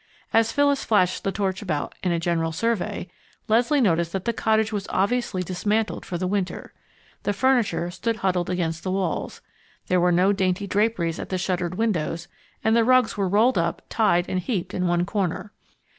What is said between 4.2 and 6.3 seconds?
the cottage was obviously dismantled for the